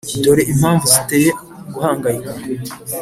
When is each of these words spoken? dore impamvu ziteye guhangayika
dore 0.23 0.43
impamvu 0.53 0.85
ziteye 0.93 1.29
guhangayika 1.73 2.31